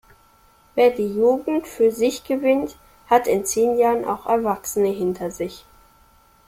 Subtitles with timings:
[0.73, 2.75] Wer die Jugend für sich gewinnt,
[3.07, 5.63] hat in zehn Jahren auch Erwachsene hinter sich.